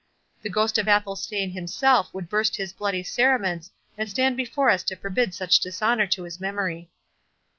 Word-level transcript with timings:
The 0.41 0.49
ghost 0.49 0.79
of 0.79 0.87
Athelstane 0.87 1.51
himself 1.51 2.11
would 2.11 2.27
burst 2.27 2.55
his 2.55 2.73
bloody 2.73 3.03
cerements 3.03 3.69
and 3.99 4.09
stand 4.09 4.35
before 4.35 4.71
us 4.71 4.81
to 4.85 4.95
forbid 4.95 5.35
such 5.35 5.59
dishonour 5.59 6.07
to 6.07 6.23
his 6.23 6.39
memory." 6.41 6.89